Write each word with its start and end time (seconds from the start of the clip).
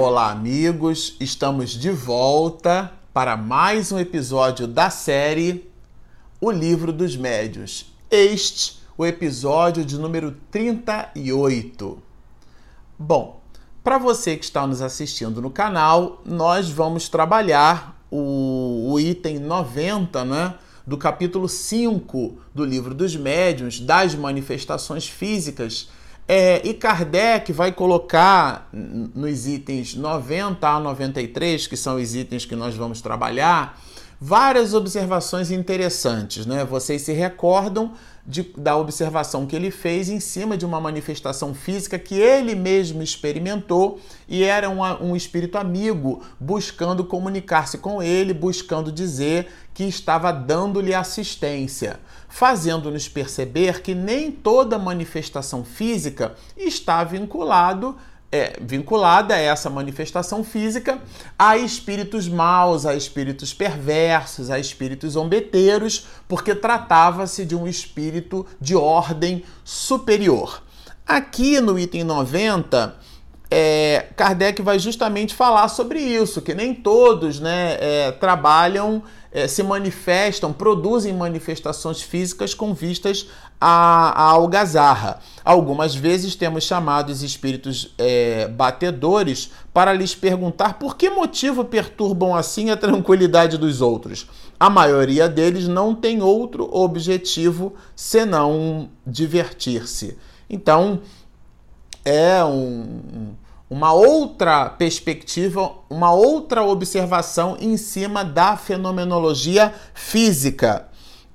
Olá, 0.00 0.30
amigos! 0.30 1.16
Estamos 1.18 1.70
de 1.70 1.90
volta 1.90 2.92
para 3.12 3.36
mais 3.36 3.90
um 3.90 3.98
episódio 3.98 4.68
da 4.68 4.90
série 4.90 5.68
O 6.40 6.52
Livro 6.52 6.92
dos 6.92 7.16
Médios. 7.16 7.92
Este, 8.08 8.80
o 8.96 9.04
episódio 9.04 9.84
de 9.84 9.98
número 9.98 10.36
38. 10.52 12.00
Bom, 12.96 13.40
para 13.82 13.98
você 13.98 14.36
que 14.36 14.44
está 14.44 14.64
nos 14.68 14.80
assistindo 14.80 15.42
no 15.42 15.50
canal, 15.50 16.22
nós 16.24 16.70
vamos 16.70 17.08
trabalhar 17.08 18.00
o, 18.08 18.92
o 18.92 19.00
item 19.00 19.40
90, 19.40 20.24
né? 20.24 20.54
Do 20.86 20.96
capítulo 20.96 21.48
5 21.48 22.38
do 22.54 22.64
Livro 22.64 22.94
dos 22.94 23.16
Médiuns, 23.16 23.80
das 23.80 24.14
manifestações 24.14 25.08
físicas 25.08 25.88
é, 26.30 26.60
e 26.62 26.74
Kardec 26.74 27.50
vai 27.54 27.72
colocar 27.72 28.68
nos 28.70 29.46
itens 29.46 29.94
90 29.94 30.68
a 30.68 30.78
93, 30.78 31.66
que 31.66 31.76
são 31.76 31.96
os 31.96 32.14
itens 32.14 32.44
que 32.44 32.54
nós 32.54 32.74
vamos 32.76 33.00
trabalhar, 33.00 33.80
várias 34.20 34.74
observações 34.74 35.50
interessantes. 35.50 36.44
Né? 36.44 36.64
Vocês 36.64 37.02
se 37.02 37.12
recordam 37.12 37.92
de, 38.26 38.42
da 38.56 38.76
observação 38.76 39.46
que 39.46 39.56
ele 39.56 39.70
fez 39.70 40.10
em 40.10 40.20
cima 40.20 40.56
de 40.56 40.66
uma 40.66 40.78
manifestação 40.78 41.54
física 41.54 41.98
que 41.98 42.14
ele 42.14 42.54
mesmo 42.54 43.02
experimentou 43.02 43.98
e 44.28 44.44
era 44.44 44.68
um, 44.68 44.82
um 44.82 45.16
espírito 45.16 45.56
amigo 45.56 46.22
buscando 46.38 47.04
comunicar-se 47.04 47.78
com 47.78 48.02
ele, 48.02 48.34
buscando 48.34 48.92
dizer 48.92 49.48
que 49.72 49.84
estava 49.84 50.30
dando-lhe 50.30 50.92
assistência, 50.92 52.00
fazendo-nos 52.28 53.08
perceber 53.08 53.80
que 53.80 53.94
nem 53.94 54.30
toda 54.30 54.78
manifestação 54.78 55.64
física 55.64 56.34
está 56.56 57.02
vinculado 57.04 57.96
é, 58.30 58.58
vinculada 58.60 59.34
a 59.34 59.38
essa 59.38 59.70
manifestação 59.70 60.44
física 60.44 61.00
a 61.38 61.56
espíritos 61.56 62.28
maus, 62.28 62.84
a 62.84 62.94
espíritos 62.94 63.54
perversos, 63.54 64.50
a 64.50 64.58
espíritos 64.58 65.14
zombeteiros, 65.14 66.06
porque 66.26 66.54
tratava-se 66.54 67.44
de 67.44 67.56
um 67.56 67.66
espírito 67.66 68.46
de 68.60 68.76
ordem 68.76 69.44
superior. 69.64 70.62
Aqui 71.06 71.58
no 71.60 71.78
item 71.78 72.04
90, 72.04 72.94
é, 73.50 74.06
Kardec 74.14 74.60
vai 74.60 74.78
justamente 74.78 75.34
falar 75.34 75.68
sobre 75.68 76.00
isso, 76.00 76.42
que 76.42 76.54
nem 76.54 76.74
todos 76.74 77.40
né, 77.40 77.78
é, 77.80 78.12
trabalham, 78.12 79.02
é, 79.32 79.46
se 79.46 79.62
manifestam, 79.62 80.52
produzem 80.52 81.14
manifestações 81.14 82.02
físicas 82.02 82.52
com 82.52 82.74
vistas 82.74 83.28
à, 83.58 84.10
à 84.10 84.30
algazarra. 84.30 85.20
Algumas 85.42 85.94
vezes 85.94 86.34
temos 86.34 86.64
chamados 86.64 87.22
espíritos 87.22 87.94
é, 87.96 88.48
batedores 88.48 89.50
para 89.72 89.94
lhes 89.94 90.14
perguntar 90.14 90.74
por 90.74 90.96
que 90.96 91.08
motivo 91.08 91.64
perturbam 91.64 92.34
assim 92.34 92.70
a 92.70 92.76
tranquilidade 92.76 93.56
dos 93.56 93.80
outros. 93.80 94.26
A 94.60 94.68
maioria 94.68 95.28
deles 95.28 95.68
não 95.68 95.94
tem 95.94 96.20
outro 96.20 96.68
objetivo 96.70 97.74
senão 97.96 98.90
divertir-se. 99.06 100.18
Então, 100.50 101.00
é 102.08 102.42
um, 102.44 103.34
uma 103.68 103.92
outra 103.92 104.70
perspectiva, 104.70 105.72
uma 105.90 106.12
outra 106.12 106.62
observação 106.62 107.56
em 107.60 107.76
cima 107.76 108.24
da 108.24 108.56
fenomenologia 108.56 109.74
física. 109.92 110.88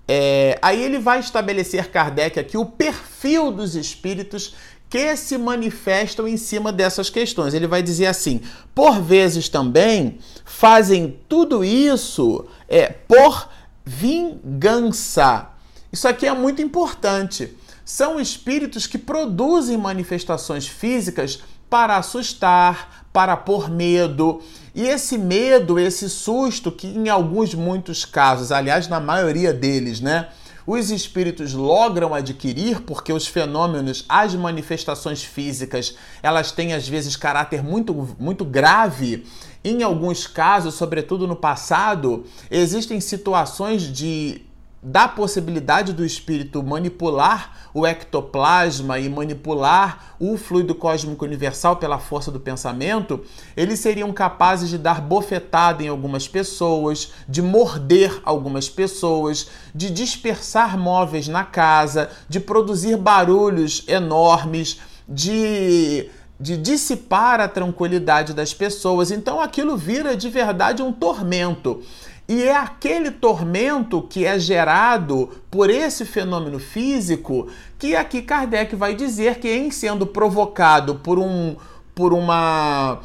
É, 0.07 0.57
aí 0.61 0.83
ele 0.83 0.97
vai 0.97 1.19
estabelecer 1.19 1.89
Kardec 1.89 2.39
aqui 2.39 2.57
o 2.57 2.65
perfil 2.65 3.51
dos 3.51 3.75
espíritos 3.75 4.55
que 4.89 5.15
se 5.15 5.37
manifestam 5.37 6.27
em 6.27 6.37
cima 6.37 6.71
dessas 6.71 7.09
questões. 7.09 7.53
Ele 7.53 7.67
vai 7.67 7.81
dizer 7.83 8.07
assim: 8.07 8.41
por 8.73 8.99
vezes 8.99 9.47
também 9.47 10.17
fazem 10.43 11.19
tudo 11.29 11.63
isso 11.63 12.45
é, 12.67 12.87
por 12.87 13.47
vingança. 13.85 15.49
Isso 15.91 16.07
aqui 16.07 16.25
é 16.25 16.33
muito 16.33 16.61
importante 16.61 17.55
são 17.85 18.19
espíritos 18.19 18.87
que 18.87 18.97
produzem 18.97 19.77
manifestações 19.77 20.67
físicas 20.67 21.41
para 21.69 21.97
assustar, 21.97 23.05
para 23.11 23.35
pôr 23.35 23.69
medo. 23.69 24.41
E 24.75 24.83
esse 24.83 25.17
medo, 25.17 25.79
esse 25.79 26.09
susto, 26.09 26.71
que 26.71 26.87
em 26.87 27.09
alguns, 27.09 27.53
muitos 27.53 28.05
casos, 28.05 28.51
aliás, 28.51 28.87
na 28.87 28.99
maioria 28.99 29.53
deles, 29.53 29.99
né? 29.99 30.29
Os 30.65 30.91
espíritos 30.91 31.53
logram 31.53 32.13
adquirir 32.13 32.81
porque 32.81 33.11
os 33.11 33.27
fenômenos, 33.27 34.05
as 34.07 34.33
manifestações 34.33 35.21
físicas, 35.21 35.97
elas 36.21 36.51
têm 36.53 36.73
às 36.73 36.87
vezes 36.87 37.17
caráter 37.17 37.61
muito, 37.61 38.15
muito 38.17 38.45
grave. 38.45 39.25
Em 39.63 39.83
alguns 39.83 40.25
casos, 40.25 40.75
sobretudo 40.75 41.27
no 41.27 41.35
passado, 41.35 42.25
existem 42.49 43.01
situações 43.01 43.81
de 43.81 44.41
da 44.83 45.07
possibilidade 45.07 45.93
do 45.93 46.05
espírito 46.05 46.61
manipular 46.61 47.69
o 47.73 47.87
ectoplasma 47.87 48.99
e 48.99 49.07
manipular 49.07 50.15
o 50.19 50.37
fluido 50.37 50.75
cósmico 50.75 51.23
universal 51.23 51.77
pela 51.77 51.97
força 51.97 52.29
do 52.29 52.39
pensamento, 52.39 53.21
eles 53.55 53.79
seriam 53.79 54.11
capazes 54.11 54.69
de 54.69 54.77
dar 54.77 54.99
bofetada 54.99 55.81
em 55.81 55.87
algumas 55.87 56.27
pessoas, 56.27 57.13
de 57.27 57.41
morder 57.41 58.21
algumas 58.25 58.67
pessoas, 58.67 59.49
de 59.73 59.89
dispersar 59.89 60.77
móveis 60.77 61.29
na 61.29 61.45
casa, 61.45 62.09
de 62.27 62.39
produzir 62.39 62.97
barulhos 62.97 63.85
enormes, 63.87 64.79
de 65.07 66.09
de 66.39 66.57
dissipar 66.57 67.39
a 67.39 67.47
tranquilidade 67.47 68.33
das 68.33 68.53
pessoas. 68.53 69.11
Então 69.11 69.39
aquilo 69.39 69.77
vira 69.77 70.17
de 70.17 70.29
verdade 70.29 70.81
um 70.81 70.91
tormento. 70.91 71.81
E 72.27 72.43
é 72.43 72.55
aquele 72.55 73.11
tormento 73.11 74.01
que 74.01 74.25
é 74.25 74.39
gerado 74.39 75.29
por 75.51 75.69
esse 75.69 76.05
fenômeno 76.05 76.57
físico 76.57 77.49
que 77.77 77.95
aqui 77.95 78.21
Kardec 78.21 78.75
vai 78.75 78.95
dizer 78.95 79.39
que, 79.39 79.49
em 79.49 79.69
sendo 79.69 80.07
provocado 80.07 80.95
por 80.95 81.19
um, 81.19 81.55
por 81.93 82.13
uma 82.13 83.01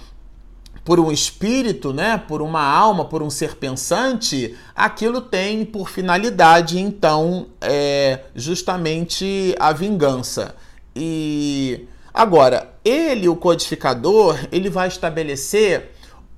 por 0.84 0.99
um 0.99 1.12
espírito, 1.12 1.93
né, 1.93 2.17
por 2.17 2.41
uma 2.41 2.62
alma, 2.62 3.05
por 3.05 3.23
um 3.23 3.29
ser 3.29 3.56
pensante, 3.56 4.56
aquilo 4.75 5.21
tem 5.21 5.62
por 5.62 5.91
finalidade, 5.91 6.79
então, 6.79 7.49
é 7.61 8.21
justamente 8.35 9.55
a 9.61 9.71
vingança. 9.71 10.55
E 10.97 11.87
agora, 12.15 12.73
ele, 12.83 13.29
o 13.29 13.37
codificador, 13.37 14.39
ele 14.50 14.71
vai 14.71 14.89
estabelecer 14.89 15.91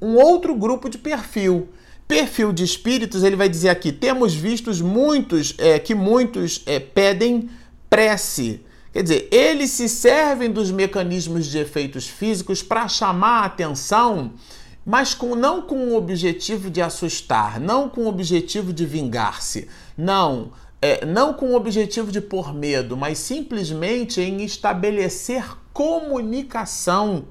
um 0.03 0.17
outro 0.17 0.53
grupo 0.57 0.91
de 0.91 0.99
perfil 0.99 1.69
perfil 2.10 2.53
de 2.53 2.65
espíritos, 2.65 3.22
ele 3.22 3.37
vai 3.37 3.48
dizer 3.48 3.69
aqui: 3.69 3.93
temos 3.93 4.34
vistos 4.34 4.81
muitos 4.81 5.54
é, 5.59 5.78
que 5.78 5.94
muitos 5.94 6.60
é, 6.66 6.81
pedem 6.81 7.48
prece. 7.88 8.60
Quer 8.93 9.04
dizer, 9.04 9.28
eles 9.31 9.71
se 9.71 9.88
servem 9.88 10.50
dos 10.50 10.72
mecanismos 10.72 11.47
de 11.47 11.59
efeitos 11.59 12.09
físicos 12.09 12.65
para 12.65 12.88
chamar 12.88 13.43
a 13.43 13.44
atenção, 13.44 14.32
mas 14.84 15.15
com, 15.15 15.37
não 15.37 15.62
com 15.62 15.91
o 15.91 15.97
objetivo 15.97 16.69
de 16.69 16.82
assustar, 16.82 17.60
não 17.60 17.88
com 17.88 18.03
o 18.03 18.09
objetivo 18.09 18.72
de 18.72 18.84
vingar-se, 18.84 19.69
não, 19.97 20.50
é, 20.82 21.06
não 21.06 21.32
com 21.32 21.53
o 21.53 21.54
objetivo 21.54 22.10
de 22.10 22.20
pôr 22.20 22.53
medo, 22.53 22.97
mas 22.97 23.19
simplesmente 23.19 24.20
em 24.20 24.43
estabelecer 24.43 25.44
comunicação 25.72 27.26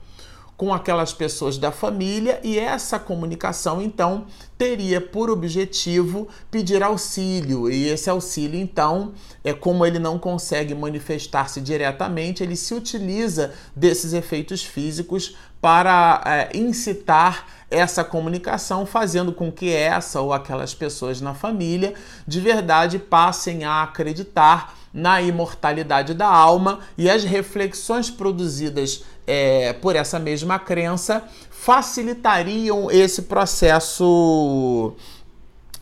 com 0.60 0.74
aquelas 0.74 1.14
pessoas 1.14 1.58
da 1.58 1.72
família 1.72 2.42
e 2.44 2.60
essa 2.60 3.00
comunicação 3.00 3.82
então 3.82 4.26
teria 4.58 5.00
por 5.00 5.30
objetivo 5.30 6.28
pedir 6.52 6.84
auxílio. 6.84 7.72
E 7.72 7.88
esse 7.88 8.10
auxílio 8.10 8.60
então 8.60 9.14
é 9.42 9.54
como 9.54 9.86
ele 9.86 10.00
não 10.00 10.20
consegue 10.20 10.76
manifestar-se 10.76 11.62
diretamente 11.62 12.44
ele 12.44 12.58
se 12.58 12.74
utiliza 12.74 13.54
desses 13.74 14.12
efeitos 14.12 14.62
físicos 14.62 15.38
para 15.62 16.22
é, 16.26 16.58
incitar 16.58 17.48
essa 17.72 18.04
comunicação, 18.04 18.86
fazendo 18.86 19.32
com 19.32 19.50
que 19.50 19.74
essa 19.74 20.20
ou 20.20 20.34
aquelas 20.34 20.74
pessoas 20.74 21.22
na 21.22 21.34
família 21.34 21.94
de 22.28 22.42
verdade 22.42 23.00
passem 23.00 23.64
a 23.64 23.84
acreditar 23.84 24.78
na 24.94 25.22
imortalidade 25.22 26.14
da 26.14 26.28
alma 26.28 26.80
e 26.98 27.10
as 27.10 27.24
reflexões 27.24 28.10
produzidas 28.10 29.04
é, 29.30 29.74
por 29.74 29.96
essa 29.96 30.18
mesma 30.18 30.58
crença 30.58 31.24
facilitariam 31.52 32.90
esse 32.90 33.22
processo 33.22 34.96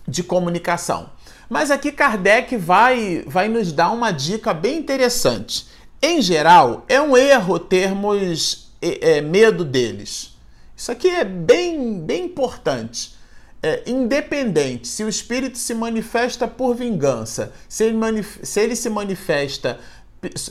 de 0.06 0.22
comunicação. 0.22 1.10
Mas 1.50 1.72
aqui 1.72 1.94
Kardec 1.94 2.58
vai, 2.58 3.24
vai 3.26 3.48
nos 3.48 3.72
dar 3.72 3.92
uma 3.92 4.12
dica 4.12 4.54
bem 4.54 4.78
interessante. 4.80 5.66
Em 6.02 6.22
geral, 6.22 6.84
é 6.90 7.00
um 7.00 7.16
erro 7.16 7.58
termos 7.58 8.74
é, 8.82 9.18
é, 9.18 9.22
medo 9.22 9.64
deles. 9.64 10.36
Isso 10.76 10.92
aqui 10.92 11.08
é 11.08 11.24
bem, 11.24 12.02
bem 12.02 12.26
importante. 12.26 13.16
É, 13.64 13.84
independente 13.88 14.88
se 14.88 15.04
o 15.04 15.10
espírito 15.10 15.58
se 15.58 15.74
manifesta 15.74 16.48
por 16.48 16.76
vingança, 16.76 17.52
se 17.68 17.86
ele, 17.86 18.24
se 18.44 18.60
ele 18.60 18.76
se 18.76 18.90
manifesta 18.90 19.80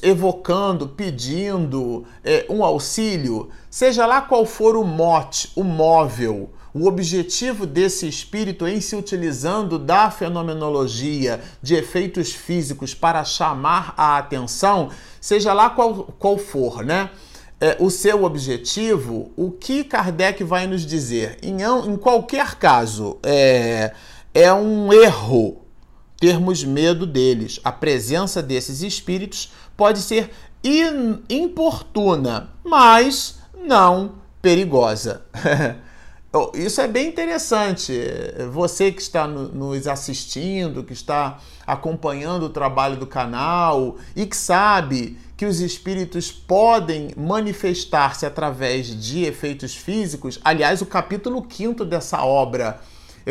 evocando, 0.03 0.89
pedindo 0.89 2.05
é, 2.25 2.47
um 2.49 2.65
auxílio, 2.65 3.49
seja 3.71 4.07
lá 4.07 4.21
qual 4.21 4.45
for 4.47 4.77
o 4.77 4.85
mote, 4.85 5.51
o 5.55 5.63
móvel, 5.65 6.51
o 6.75 6.87
objetivo 6.87 7.65
desse 7.65 8.07
espírito 8.07 8.67
em 8.67 8.83
se 8.83 8.95
utilizando 8.95 9.79
da 9.79 10.11
fenomenologia 10.11 11.41
de 11.63 11.75
efeitos 11.75 12.33
físicos 12.33 12.95
para 12.95 13.25
chamar 13.25 13.95
a 13.97 14.19
atenção, 14.19 14.91
seja 15.19 15.55
lá 15.55 15.71
qual, 15.71 16.15
qual 16.19 16.37
for, 16.37 16.85
né? 16.85 17.09
É, 17.59 17.79
o 17.81 17.89
seu 17.89 18.25
objetivo, 18.25 19.31
o 19.35 19.51
que 19.51 19.83
Kardec 19.83 20.45
vai 20.45 20.67
nos 20.67 20.85
dizer? 20.85 21.39
Em, 21.43 21.63
em 21.63 21.97
qualquer 21.97 22.57
caso, 22.57 23.17
é, 23.23 23.95
é 24.35 24.53
um 24.53 24.93
erro 24.93 25.66
termos 26.19 26.65
medo 26.65 27.07
deles. 27.07 27.61
A 27.63 27.73
presença 27.73 28.43
desses 28.43 28.83
espíritos 28.83 29.53
pode 29.77 30.01
ser 30.01 30.31
in, 30.65 31.19
importuna, 31.29 32.51
mas 32.65 33.39
não 33.55 34.17
perigosa. 34.41 35.23
Isso 36.55 36.83
é 36.83 36.89
bem 36.89 37.09
interessante. 37.09 37.93
Você 38.53 38.93
que 38.93 39.01
está 39.01 39.27
nos 39.27 39.87
assistindo, 39.87 40.85
que 40.85 40.93
está 40.93 41.39
acompanhando 41.67 42.45
o 42.45 42.51
trabalho 42.51 42.97
do 42.97 43.07
canal 43.07 43.97
e 44.15 44.27
que 44.27 44.37
sabe 44.37 45.19
que 45.37 45.47
os 45.47 45.61
espíritos 45.61 46.31
podem 46.31 47.11
manifestar-se 47.17 48.27
através 48.27 48.89
de 48.89 49.25
efeitos 49.25 49.75
físicos. 49.75 50.39
Aliás, 50.45 50.83
o 50.83 50.87
capítulo 50.87 51.47
5 51.49 51.85
dessa 51.85 52.23
obra 52.23 52.81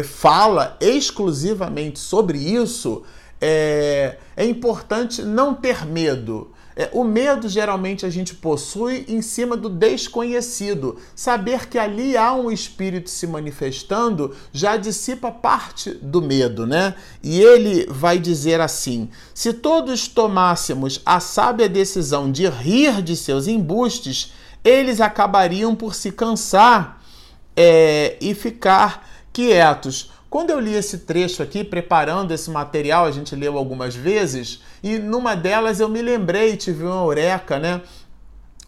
fala 0.03 0.77
exclusivamente 0.79 1.99
sobre 1.99 2.37
isso, 2.37 3.03
é, 3.39 4.17
é 4.35 4.45
importante 4.45 5.21
não 5.21 5.53
ter 5.53 5.85
medo. 5.85 6.51
É, 6.77 6.89
o 6.91 7.05
medo 7.05 7.47
geralmente 7.47 8.05
a 8.05 8.09
gente 8.09 8.35
possui 8.35 9.05
em 9.07 9.21
cima 9.21 9.55
do 9.55 9.69
desconhecido. 9.69 10.97
Saber 11.15 11.69
que 11.69 11.79
ali 11.79 12.17
há 12.17 12.33
um 12.33 12.51
espírito 12.51 13.09
se 13.09 13.25
manifestando 13.25 14.35
já 14.51 14.75
dissipa 14.75 15.31
parte 15.31 15.91
do 15.91 16.21
medo, 16.21 16.67
né? 16.67 16.95
E 17.23 17.39
ele 17.39 17.85
vai 17.89 18.19
dizer 18.19 18.59
assim: 18.59 19.09
se 19.33 19.53
todos 19.53 20.09
tomássemos 20.09 21.01
a 21.05 21.21
sábia 21.21 21.69
decisão 21.69 22.29
de 22.29 22.45
rir 22.49 23.01
de 23.01 23.15
seus 23.15 23.47
embustes, 23.47 24.33
eles 24.61 24.99
acabariam 24.99 25.73
por 25.73 25.95
se 25.95 26.11
cansar 26.11 27.01
é, 27.55 28.17
e 28.19 28.35
ficar 28.35 29.04
quietos. 29.35 30.09
Quando 30.29 30.49
eu 30.49 30.59
li 30.61 30.73
esse 30.73 30.99
trecho 30.99 31.43
aqui, 31.43 31.61
preparando 31.61 32.33
esse 32.33 32.49
material, 32.49 33.05
a 33.05 33.11
gente 33.11 33.35
leu 33.35 33.57
algumas 33.57 33.93
vezes, 33.93 34.61
e 34.81 34.97
numa 34.97 35.35
delas 35.35 35.81
eu 35.81 35.89
me 35.89 36.01
lembrei, 36.01 36.55
tive 36.55 36.85
uma 36.85 37.03
eureka, 37.03 37.59
né? 37.59 37.81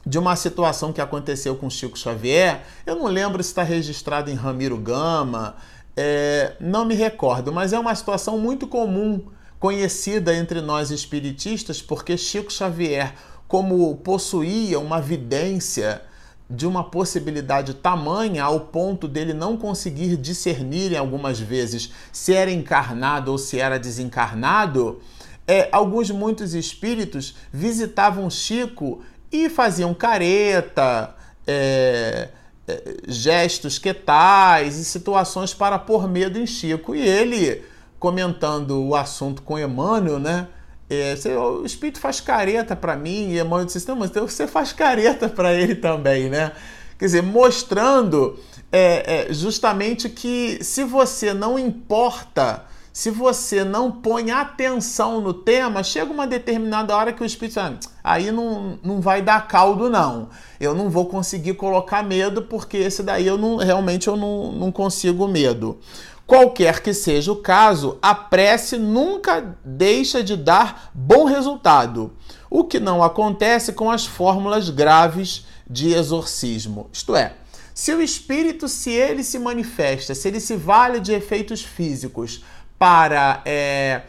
De 0.05 0.19
uma 0.19 0.35
situação 0.35 0.91
que 0.91 0.99
aconteceu 0.99 1.55
com 1.55 1.69
Chico 1.69 1.97
Xavier. 1.97 2.63
Eu 2.85 2.97
não 2.97 3.05
lembro 3.05 3.41
se 3.41 3.49
está 3.49 3.63
registrado 3.63 4.29
em 4.29 4.33
Ramiro 4.33 4.77
Gama, 4.77 5.55
é, 5.95 6.53
não 6.59 6.83
me 6.83 6.95
recordo, 6.95 7.53
mas 7.53 7.71
é 7.71 7.79
uma 7.79 7.95
situação 7.95 8.37
muito 8.37 8.67
comum, 8.67 9.25
conhecida 9.59 10.35
entre 10.35 10.59
nós 10.59 10.91
espiritistas, 10.91 11.81
porque 11.81 12.17
Chico 12.17 12.51
Xavier, 12.51 13.13
como 13.47 13.95
possuía 13.95 14.79
uma 14.79 14.99
vidência 14.99 16.01
de 16.49 16.65
uma 16.65 16.83
possibilidade 16.83 17.73
tamanha 17.73 18.43
ao 18.43 18.61
ponto 18.61 19.07
dele 19.07 19.33
não 19.33 19.57
conseguir 19.57 20.15
discernir 20.15 20.95
algumas 20.95 21.39
vezes 21.39 21.91
se 22.11 22.33
era 22.33 22.49
encarnado 22.49 23.31
ou 23.31 23.37
se 23.37 23.59
era 23.59 23.77
desencarnado, 23.77 25.01
é, 25.45 25.67
alguns 25.71 26.09
muitos 26.11 26.53
espíritos 26.53 27.35
visitavam 27.51 28.29
Chico 28.29 29.01
e 29.31 29.49
faziam 29.49 29.93
careta, 29.93 31.15
é, 31.45 32.29
é, 32.67 32.97
gestos 33.07 33.77
que 33.77 33.93
tais 33.93 34.77
e 34.77 34.85
situações 34.85 35.53
para 35.53 35.79
pôr 35.79 36.07
medo 36.07 36.37
em 36.39 36.45
Chico. 36.45 36.95
E 36.95 37.01
ele, 37.01 37.63
comentando 37.99 38.83
o 38.83 38.95
assunto 38.95 39.41
com 39.41 39.57
Emmanuel, 39.59 40.19
né? 40.19 40.47
É, 40.89 41.15
você, 41.15 41.35
o 41.35 41.65
espírito 41.65 41.99
faz 41.99 42.21
careta 42.21 42.75
para 42.75 42.95
mim, 42.95 43.31
e 43.31 43.39
Emmanuel 43.39 43.65
disse, 43.65 43.87
não, 43.87 43.95
mas 43.95 44.11
você 44.11 44.47
faz 44.47 44.71
careta 44.71 45.27
para 45.29 45.53
ele 45.53 45.75
também, 45.75 46.29
né? 46.29 46.53
Quer 46.97 47.05
dizer, 47.05 47.23
mostrando 47.23 48.39
é, 48.71 49.27
é, 49.29 49.33
justamente 49.33 50.09
que 50.09 50.59
se 50.63 50.83
você 50.83 51.33
não 51.33 51.59
importa, 51.59 52.65
se 52.91 53.11
você 53.11 53.63
não 53.63 53.91
põe 53.91 54.31
atenção 54.31 55.21
no 55.21 55.33
tema, 55.33 55.83
chega 55.83 56.11
uma 56.11 56.25
determinada 56.25 56.95
hora 56.95 57.13
que 57.13 57.21
o 57.21 57.25
espírito 57.25 57.59
ah, 57.59 57.73
aí 58.03 58.31
não, 58.31 58.79
não 58.81 58.99
vai 58.99 59.21
dar 59.21 59.47
caldo, 59.47 59.89
não. 59.89 60.29
Eu 60.59 60.73
não 60.73 60.89
vou 60.89 61.05
conseguir 61.05 61.53
colocar 61.53 62.01
medo, 62.01 62.41
porque 62.41 62.77
esse 62.77 63.03
daí 63.03 63.27
eu 63.27 63.37
não 63.37 63.57
realmente 63.57 64.07
eu 64.07 64.17
não, 64.17 64.51
não 64.51 64.71
consigo 64.71 65.27
medo. 65.27 65.77
Qualquer 66.27 66.81
que 66.81 66.93
seja 66.93 67.31
o 67.31 67.37
caso, 67.37 67.97
a 68.01 68.13
prece 68.13 68.77
nunca 68.77 69.57
deixa 69.63 70.21
de 70.21 70.35
dar 70.35 70.91
bom 70.93 71.23
resultado, 71.23 72.13
o 72.49 72.65
que 72.65 72.81
não 72.81 73.01
acontece 73.01 73.71
com 73.71 73.89
as 73.89 74.05
fórmulas 74.05 74.69
graves 74.69 75.45
de 75.69 75.93
exorcismo. 75.93 76.89
Isto 76.91 77.15
é, 77.15 77.33
se 77.73 77.93
o 77.93 78.01
espírito, 78.01 78.67
se 78.67 78.91
ele 78.91 79.23
se 79.23 79.39
manifesta, 79.39 80.13
se 80.13 80.27
ele 80.27 80.41
se 80.41 80.57
vale 80.57 80.99
de 80.99 81.13
efeitos 81.13 81.61
físicos 81.61 82.43
para, 82.77 83.41
é, 83.45 84.01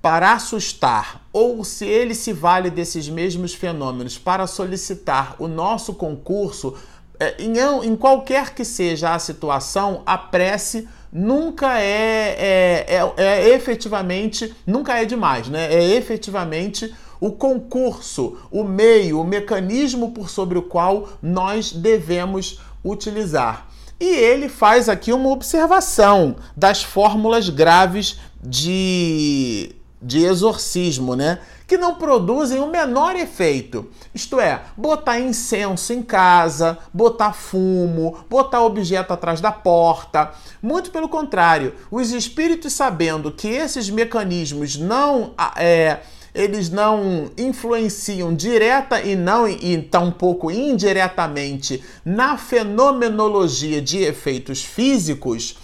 para 0.00 0.32
assustar, 0.32 1.26
ou 1.30 1.62
se 1.62 1.84
ele 1.84 2.14
se 2.14 2.32
vale 2.32 2.70
desses 2.70 3.06
mesmos 3.06 3.52
fenômenos 3.52 4.16
para 4.16 4.46
solicitar 4.46 5.36
o 5.38 5.46
nosso 5.46 5.92
concurso, 5.92 6.74
é, 7.18 7.36
em, 7.38 7.58
em 7.84 7.96
qualquer 7.96 8.54
que 8.54 8.64
seja 8.64 9.14
a 9.14 9.18
situação, 9.18 10.02
a 10.06 10.16
prece 10.16 10.88
nunca 11.12 11.80
é, 11.80 12.86
é, 12.88 13.14
é, 13.16 13.24
é 13.24 13.48
efetivamente, 13.54 14.54
nunca 14.66 14.96
é 14.98 15.04
demais, 15.04 15.48
né? 15.48 15.72
É 15.72 15.96
efetivamente 15.96 16.94
o 17.20 17.30
concurso, 17.30 18.38
o 18.50 18.64
meio, 18.64 19.20
o 19.20 19.24
mecanismo 19.24 20.12
por 20.12 20.30
sobre 20.30 20.58
o 20.58 20.62
qual 20.62 21.08
nós 21.22 21.72
devemos 21.72 22.60
utilizar. 22.84 23.68
E 24.00 24.06
ele 24.06 24.48
faz 24.48 24.88
aqui 24.88 25.12
uma 25.12 25.28
observação 25.28 26.36
das 26.56 26.82
fórmulas 26.82 27.50
graves 27.50 28.18
de, 28.42 29.74
de 30.02 30.24
exorcismo, 30.24 31.14
né? 31.14 31.40
que 31.70 31.78
não 31.78 31.94
produzem 31.94 32.58
o 32.58 32.66
menor 32.66 33.14
efeito. 33.14 33.88
Isto 34.12 34.40
é, 34.40 34.60
botar 34.76 35.20
incenso 35.20 35.92
em 35.92 36.02
casa, 36.02 36.76
botar 36.92 37.32
fumo, 37.32 38.16
botar 38.28 38.64
objeto 38.64 39.12
atrás 39.12 39.40
da 39.40 39.52
porta. 39.52 40.32
Muito 40.60 40.90
pelo 40.90 41.08
contrário, 41.08 41.72
os 41.88 42.10
espíritos 42.10 42.72
sabendo 42.72 43.30
que 43.30 43.46
esses 43.46 43.88
mecanismos 43.88 44.76
não 44.76 45.32
é, 45.56 46.00
eles 46.34 46.70
não 46.70 47.30
influenciam 47.38 48.34
direta 48.34 49.00
e 49.00 49.14
não 49.14 49.46
e 49.46 49.80
tampouco 49.80 50.50
indiretamente 50.50 51.84
na 52.04 52.36
fenomenologia 52.36 53.80
de 53.80 53.98
efeitos 53.98 54.64
físicos, 54.64 55.56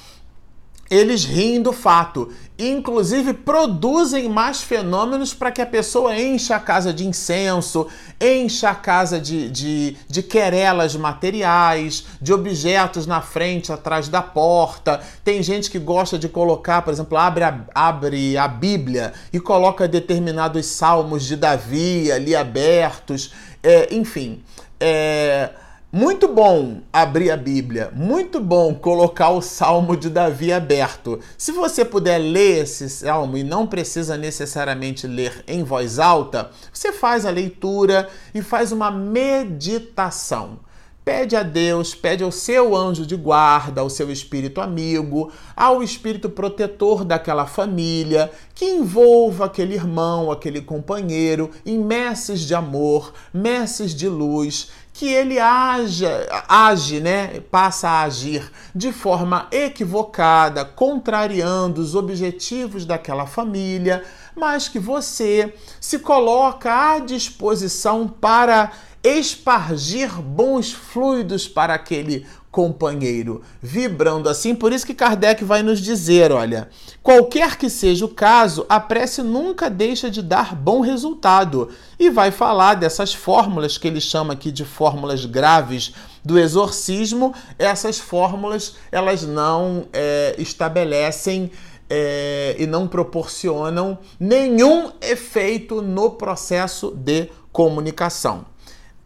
eles 0.91 1.25
riem 1.25 1.61
do 1.61 1.73
fato. 1.73 2.33
Inclusive 2.59 3.35
produzem 3.35 4.31
mais 4.31 4.63
fenômenos 4.63 5.35
para 5.35 5.51
que 5.51 5.61
a 5.61 5.67
pessoa 5.67 6.17
encha 6.19 6.57
a 6.57 6.61
casa 6.61 6.93
de 6.93 7.07
incenso, 7.07 7.87
encha 8.19 8.71
a 8.71 8.75
casa 8.75 9.21
de, 9.21 9.51
de, 9.51 9.97
de 10.09 10.23
querelas 10.23 10.97
materiais, 10.97 12.07
de 12.21 12.33
objetos 12.33 13.07
na 13.07 13.21
frente, 13.21 13.71
atrás 13.71 14.09
da 14.09 14.23
porta. 14.23 15.03
Tem 15.23 15.43
gente 15.43 15.71
que 15.71 15.79
gosta 15.79 16.19
de 16.19 16.29
colocar, 16.29 16.81
por 16.81 16.95
exemplo, 16.95 17.19
abre 17.19 17.45
a, 17.45 17.61
abre 17.75 18.39
a 18.39 18.49
Bíblia 18.49 19.13
e 19.33 19.39
coloca 19.39 19.87
determinados 19.87 20.65
salmos 20.67 21.25
de 21.25 21.37
Davi 21.37 22.11
ali 22.11 22.35
abertos. 22.35 23.35
É, 23.63 23.95
enfim. 23.95 24.43
É, 24.81 25.51
muito 25.97 26.29
bom 26.29 26.83
abrir 26.93 27.31
a 27.31 27.39
Bíblia, 27.39 27.91
muito 27.95 28.39
bom 28.39 28.75
colocar 28.75 29.31
o 29.31 29.41
Salmo 29.41 29.97
de 29.97 30.11
Davi 30.11 30.53
aberto. 30.53 31.21
Se 31.39 31.53
você 31.53 31.87
puder 31.87 32.19
ler 32.19 32.65
esse 32.65 32.91
salmo 32.91 33.39
e 33.39 33.43
não 33.43 33.67
precisa 33.67 34.15
necessariamente 34.15 35.07
ler 35.07 35.43
em 35.49 35.65
voz 35.65 35.99
alta, 35.99 36.51
você 36.71 36.93
faz 36.93 37.25
a 37.25 37.31
leitura 37.31 38.11
e 38.35 38.43
faz 38.43 38.73
uma 38.73 38.91
meditação. 38.91 40.59
Pede 41.07 41.37
a 41.37 41.45
Deus, 41.45 41.95
pede 41.95 42.25
ao 42.25 42.33
seu 42.33 42.75
anjo 42.75 43.07
de 43.07 43.15
guarda, 43.15 43.81
ao 43.81 43.89
seu 43.89 44.11
espírito 44.11 44.61
amigo, 44.61 45.31
ao 45.55 45.81
espírito 45.81 46.29
protetor 46.29 47.05
daquela 47.05 47.47
família, 47.47 48.29
que 48.53 48.65
envolva 48.65 49.45
aquele 49.45 49.75
irmão, 49.75 50.33
aquele 50.33 50.61
companheiro 50.61 51.53
em 51.65 51.79
messes 51.79 52.41
de 52.41 52.57
amor, 52.57 53.13
messes 53.33 53.95
de 53.95 54.09
luz, 54.09 54.69
que 54.93 55.07
ele 55.07 55.39
haja, 55.39 56.27
age, 56.49 56.99
né, 56.99 57.39
passa 57.53 57.89
a 57.89 58.03
agir 58.03 58.51
de 58.75 58.91
forma 58.91 59.47
equivocada, 59.53 60.65
contrariando 60.65 61.81
os 61.81 61.95
objetivos 61.95 62.85
daquela 62.85 63.27
família, 63.27 64.03
mas 64.35 64.69
que 64.69 64.81
você 64.81 65.55
se 65.81 66.01
coloca 66.01 66.95
à 66.95 66.99
disposição 66.99 68.09
para 68.09 68.73
espargir 69.07 70.21
bons 70.21 70.73
fluidos 70.73 71.47
para 71.47 71.75
aquele 71.75 72.27
companheiro, 72.51 73.43
vibrando 73.61 74.29
assim. 74.29 74.55
Por 74.55 74.73
isso 74.73 74.87
que 74.87 74.95
Kardec 74.95 75.45
vai 75.45 75.63
nos 75.63 75.79
dizer, 75.79 76.33
olha, 76.33 76.71
qualquer 77.03 77.57
que 77.57 77.69
seja 77.69 78.07
o 78.07 78.09
caso, 78.09 78.65
a 78.67 78.81
prece 78.81 79.23
nunca 79.23 79.69
deixa 79.69 80.11
de 80.11 80.23
dar 80.23 80.57
bom 80.57 80.81
resultado. 80.81 81.69
E 81.99 82.09
vai 82.09 82.31
falar 82.31 82.75
dessas 82.75 83.13
fórmulas 83.13 83.77
que 83.77 83.87
ele 83.87 84.01
chama 84.01 84.33
aqui 84.33 84.51
de 84.51 84.65
fórmulas 84.65 85.27
graves 85.27 85.93
do 86.25 86.39
exorcismo. 86.39 87.35
Essas 87.59 87.99
fórmulas, 87.99 88.77
elas 88.91 89.23
não 89.23 89.87
é, 89.93 90.35
estabelecem 90.39 91.53
é, 91.91 92.57
e 92.59 92.67
não 92.67 92.89
proporcionam 92.89 93.99
nenhum 94.19 94.91
efeito 95.01 95.83
no 95.83 96.13
processo 96.13 96.91
de 96.91 97.29
comunicação. 97.53 98.56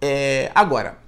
É, 0.01 0.51
agora, 0.55 0.99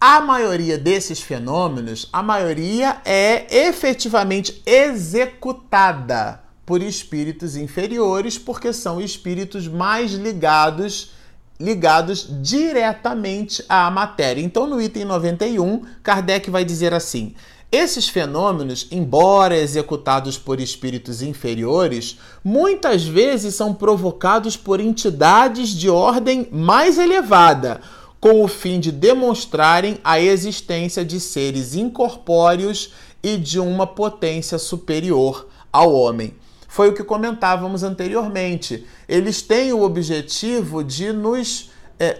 a 0.00 0.20
maioria 0.20 0.76
desses 0.76 1.20
fenômenos, 1.20 2.08
a 2.12 2.22
maioria 2.22 3.00
é 3.04 3.66
efetivamente 3.68 4.60
executada 4.66 6.42
por 6.66 6.82
espíritos 6.82 7.56
inferiores, 7.56 8.36
porque 8.36 8.72
são 8.72 9.00
espíritos 9.00 9.68
mais 9.68 10.12
ligados 10.12 11.12
ligados 11.60 12.26
diretamente 12.42 13.64
à 13.68 13.88
matéria. 13.88 14.42
Então, 14.42 14.66
no 14.66 14.82
item 14.82 15.04
91, 15.04 15.84
Kardec 16.02 16.50
vai 16.50 16.64
dizer 16.64 16.92
assim: 16.92 17.36
esses 17.72 18.06
fenômenos, 18.06 18.86
embora 18.90 19.56
executados 19.56 20.36
por 20.36 20.60
espíritos 20.60 21.22
inferiores, 21.22 22.18
muitas 22.44 23.04
vezes 23.04 23.54
são 23.54 23.72
provocados 23.72 24.58
por 24.58 24.78
entidades 24.78 25.70
de 25.70 25.88
ordem 25.88 26.46
mais 26.52 26.98
elevada 26.98 27.80
com 28.20 28.44
o 28.44 28.46
fim 28.46 28.78
de 28.78 28.92
demonstrarem 28.92 29.98
a 30.04 30.20
existência 30.20 31.04
de 31.04 31.18
seres 31.18 31.74
incorpóreos 31.74 32.92
e 33.20 33.36
de 33.36 33.58
uma 33.58 33.84
potência 33.84 34.58
superior 34.58 35.48
ao 35.72 35.92
homem. 35.92 36.34
Foi 36.68 36.88
o 36.88 36.94
que 36.94 37.02
comentávamos 37.02 37.82
anteriormente. 37.82 38.86
Eles 39.08 39.42
têm 39.42 39.72
o 39.72 39.82
objetivo 39.82 40.84
de 40.84 41.12
nos, 41.12 41.71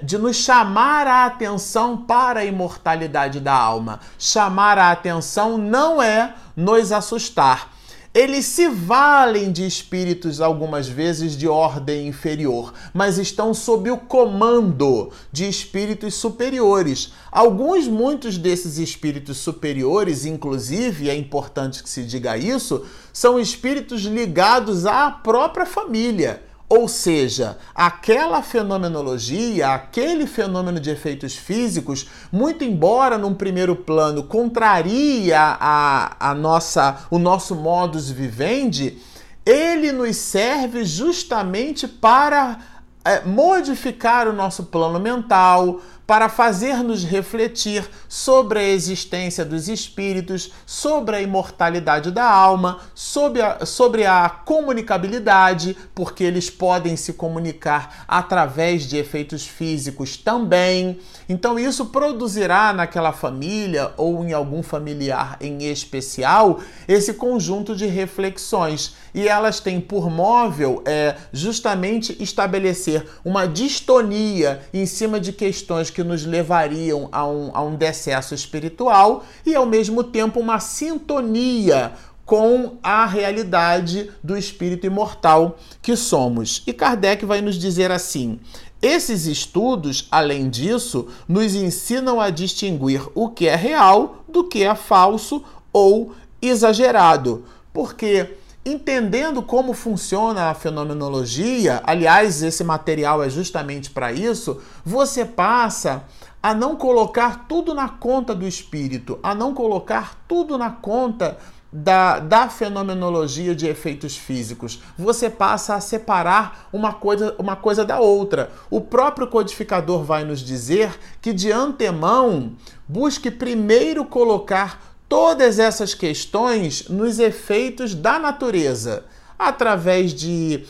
de 0.02 0.18
nos 0.18 0.36
chamar 0.36 1.06
a 1.06 1.26
atenção 1.26 1.96
para 1.96 2.40
a 2.40 2.44
imortalidade 2.44 3.40
da 3.40 3.54
alma. 3.54 4.00
Chamar 4.18 4.78
a 4.78 4.90
atenção 4.90 5.58
não 5.58 6.02
é 6.02 6.34
nos 6.56 6.92
assustar, 6.92 7.72
eles 8.14 8.44
se 8.44 8.68
valem 8.68 9.50
de 9.50 9.66
espíritos 9.66 10.38
algumas 10.38 10.86
vezes 10.86 11.34
de 11.34 11.48
ordem 11.48 12.08
inferior, 12.08 12.74
mas 12.92 13.16
estão 13.16 13.54
sob 13.54 13.90
o 13.90 13.96
comando 13.96 15.10
de 15.32 15.48
espíritos 15.48 16.14
superiores. 16.16 17.14
Alguns, 17.30 17.88
muitos 17.88 18.36
desses 18.36 18.76
espíritos 18.76 19.38
superiores, 19.38 20.26
inclusive, 20.26 21.08
é 21.08 21.14
importante 21.14 21.82
que 21.82 21.88
se 21.88 22.04
diga 22.04 22.36
isso, 22.36 22.84
são 23.14 23.40
espíritos 23.40 24.02
ligados 24.02 24.84
à 24.84 25.10
própria 25.10 25.64
família 25.64 26.42
ou 26.74 26.88
seja, 26.88 27.58
aquela 27.74 28.40
fenomenologia, 28.40 29.74
aquele 29.74 30.26
fenômeno 30.26 30.80
de 30.80 30.88
efeitos 30.88 31.36
físicos, 31.36 32.08
muito 32.32 32.64
embora 32.64 33.18
num 33.18 33.34
primeiro 33.34 33.76
plano 33.76 34.22
contraria 34.22 35.38
a, 35.38 36.30
a 36.30 36.34
nossa, 36.34 37.00
o 37.10 37.18
nosso 37.18 37.54
modus 37.54 38.08
vivendi, 38.08 38.96
ele 39.44 39.92
nos 39.92 40.16
serve 40.16 40.82
justamente 40.82 41.86
para 41.86 42.58
é, 43.04 43.20
modificar 43.20 44.26
o 44.26 44.32
nosso 44.32 44.62
plano 44.62 44.98
mental, 44.98 45.78
para 46.06 46.28
fazer-nos 46.28 47.04
refletir 47.04 47.88
sobre 48.08 48.58
a 48.58 48.62
existência 48.62 49.44
dos 49.44 49.68
espíritos, 49.68 50.52
sobre 50.66 51.16
a 51.16 51.22
imortalidade 51.22 52.10
da 52.10 52.28
alma, 52.28 52.80
sobre 52.94 53.40
a, 53.40 53.64
sobre 53.64 54.04
a 54.04 54.28
comunicabilidade, 54.28 55.76
porque 55.94 56.24
eles 56.24 56.50
podem 56.50 56.96
se 56.96 57.12
comunicar 57.12 58.04
através 58.08 58.82
de 58.82 58.96
efeitos 58.96 59.46
físicos 59.46 60.16
também. 60.16 60.98
Então, 61.28 61.58
isso 61.58 61.86
produzirá 61.86 62.72
naquela 62.72 63.12
família 63.12 63.92
ou 63.96 64.24
em 64.24 64.32
algum 64.32 64.62
familiar 64.62 65.36
em 65.40 65.64
especial 65.70 66.60
esse 66.88 67.14
conjunto 67.14 67.76
de 67.76 67.86
reflexões. 67.86 68.96
E 69.14 69.28
elas 69.28 69.60
têm 69.60 69.80
por 69.80 70.10
móvel 70.10 70.82
é, 70.86 71.16
justamente 71.32 72.16
estabelecer 72.20 73.06
uma 73.24 73.46
distonia 73.46 74.62
em 74.72 74.86
cima 74.86 75.20
de 75.20 75.32
questões 75.32 75.90
que 75.92 76.02
nos 76.02 76.24
levariam 76.24 77.08
a 77.12 77.26
um, 77.26 77.50
a 77.54 77.62
um 77.62 77.76
decesso 77.76 78.34
espiritual 78.34 79.24
e, 79.46 79.54
ao 79.54 79.66
mesmo 79.66 80.02
tempo, 80.02 80.40
uma 80.40 80.58
sintonia 80.58 81.92
com 82.24 82.78
a 82.82 83.04
realidade 83.06 84.10
do 84.22 84.36
espírito 84.36 84.86
imortal 84.86 85.58
que 85.80 85.94
somos. 85.94 86.62
E 86.66 86.72
Kardec 86.72 87.24
vai 87.24 87.40
nos 87.40 87.56
dizer 87.56 87.92
assim: 87.92 88.40
esses 88.82 89.26
estudos, 89.26 90.08
além 90.10 90.50
disso, 90.50 91.06
nos 91.28 91.54
ensinam 91.54 92.20
a 92.20 92.30
distinguir 92.30 93.02
o 93.14 93.28
que 93.28 93.46
é 93.46 93.54
real 93.54 94.24
do 94.28 94.42
que 94.42 94.64
é 94.64 94.74
falso 94.74 95.44
ou 95.72 96.14
exagerado. 96.40 97.44
Porque 97.72 98.30
Entendendo 98.64 99.42
como 99.42 99.72
funciona 99.72 100.48
a 100.48 100.54
fenomenologia, 100.54 101.82
aliás, 101.84 102.44
esse 102.44 102.62
material 102.62 103.20
é 103.20 103.28
justamente 103.28 103.90
para 103.90 104.12
isso, 104.12 104.60
você 104.84 105.24
passa 105.24 106.04
a 106.40 106.54
não 106.54 106.76
colocar 106.76 107.46
tudo 107.48 107.74
na 107.74 107.88
conta 107.88 108.32
do 108.34 108.46
espírito, 108.46 109.18
a 109.20 109.34
não 109.34 109.52
colocar 109.52 110.16
tudo 110.28 110.56
na 110.56 110.70
conta 110.70 111.38
da, 111.72 112.18
da 112.18 112.48
fenomenologia 112.48 113.54
de 113.54 113.66
efeitos 113.66 114.16
físicos. 114.16 114.80
Você 114.96 115.30
passa 115.30 115.74
a 115.74 115.80
separar 115.80 116.68
uma 116.72 116.92
coisa, 116.92 117.34
uma 117.38 117.56
coisa 117.56 117.84
da 117.84 117.98
outra. 117.98 118.50
O 118.70 118.80
próprio 118.80 119.26
codificador 119.26 120.04
vai 120.04 120.22
nos 120.22 120.40
dizer 120.40 120.96
que, 121.20 121.32
de 121.32 121.50
antemão, 121.50 122.52
busque 122.86 123.30
primeiro 123.30 124.04
colocar 124.04 124.91
todas 125.12 125.58
essas 125.58 125.92
questões 125.92 126.88
nos 126.88 127.18
efeitos 127.18 127.94
da 127.94 128.18
natureza, 128.18 129.04
através 129.38 130.14
de 130.14 130.64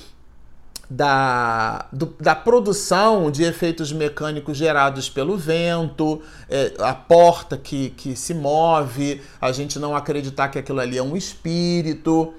da, 0.91 1.87
do, 1.93 2.13
da 2.19 2.35
produção 2.35 3.31
de 3.31 3.45
efeitos 3.45 3.93
mecânicos 3.93 4.57
gerados 4.57 5.09
pelo 5.09 5.37
vento, 5.37 6.21
é, 6.51 6.73
a 6.81 6.93
porta 6.93 7.57
que, 7.57 7.91
que 7.91 8.17
se 8.17 8.35
move, 8.35 9.23
a 9.41 9.53
gente 9.53 9.79
não 9.79 9.95
acreditar 9.95 10.49
que 10.49 10.59
aquilo 10.59 10.81
ali 10.81 10.99
é 10.99 11.03
um 11.05 11.17
espírito. 11.17 12.35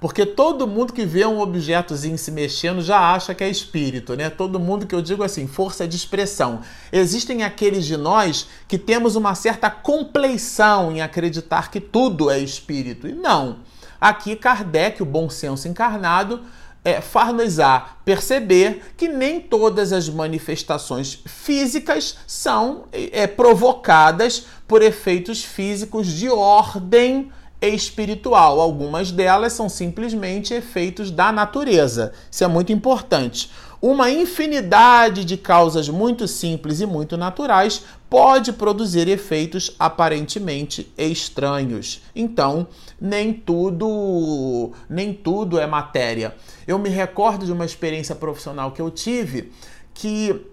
Porque 0.00 0.24
todo 0.24 0.66
mundo 0.66 0.94
que 0.94 1.04
vê 1.04 1.26
um 1.26 1.40
objetozinho 1.40 2.16
se 2.16 2.30
mexendo 2.30 2.80
já 2.80 2.98
acha 2.98 3.34
que 3.34 3.44
é 3.44 3.50
espírito, 3.50 4.16
né? 4.16 4.30
Todo 4.30 4.58
mundo 4.58 4.86
que 4.86 4.94
eu 4.94 5.02
digo 5.02 5.22
assim, 5.22 5.46
força 5.46 5.86
de 5.86 5.94
expressão. 5.94 6.62
Existem 6.90 7.42
aqueles 7.42 7.84
de 7.84 7.98
nós 7.98 8.48
que 8.66 8.78
temos 8.78 9.14
uma 9.14 9.34
certa 9.34 9.68
compleição 9.68 10.90
em 10.90 11.02
acreditar 11.02 11.70
que 11.70 11.80
tudo 11.80 12.30
é 12.30 12.38
espírito. 12.38 13.06
E 13.06 13.12
não. 13.12 13.58
Aqui 14.00 14.34
Kardec, 14.34 15.02
o 15.02 15.06
bom 15.06 15.28
senso 15.28 15.68
encarnado, 15.68 16.40
é, 16.82 17.02
far-nos-á 17.02 17.96
perceber 18.02 18.94
que 18.96 19.06
nem 19.06 19.38
todas 19.38 19.92
as 19.92 20.08
manifestações 20.08 21.22
físicas 21.26 22.16
são 22.26 22.84
é, 22.90 23.26
provocadas 23.26 24.46
por 24.66 24.80
efeitos 24.80 25.44
físicos 25.44 26.06
de 26.06 26.30
ordem 26.30 27.30
espiritual. 27.60 28.60
Algumas 28.60 29.10
delas 29.10 29.52
são 29.52 29.68
simplesmente 29.68 30.54
efeitos 30.54 31.10
da 31.10 31.30
natureza. 31.30 32.12
Isso 32.30 32.44
é 32.44 32.48
muito 32.48 32.72
importante. 32.72 33.50
Uma 33.82 34.10
infinidade 34.10 35.24
de 35.24 35.38
causas 35.38 35.88
muito 35.88 36.28
simples 36.28 36.80
e 36.80 36.86
muito 36.86 37.16
naturais 37.16 37.82
pode 38.10 38.52
produzir 38.52 39.08
efeitos 39.08 39.74
aparentemente 39.78 40.92
estranhos. 40.98 42.02
Então, 42.14 42.66
nem 43.00 43.32
tudo, 43.32 44.72
nem 44.88 45.14
tudo 45.14 45.58
é 45.58 45.66
matéria. 45.66 46.34
Eu 46.66 46.78
me 46.78 46.90
recordo 46.90 47.46
de 47.46 47.52
uma 47.52 47.64
experiência 47.64 48.14
profissional 48.14 48.72
que 48.72 48.82
eu 48.82 48.90
tive 48.90 49.50
que 49.94 50.46